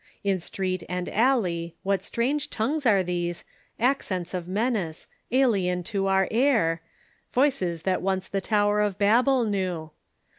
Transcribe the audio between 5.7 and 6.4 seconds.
to our